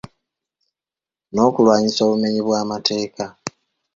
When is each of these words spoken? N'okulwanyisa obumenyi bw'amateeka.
N'okulwanyisa 1.33 1.99
obumenyi 2.03 2.39
bw'amateeka. 2.47 3.25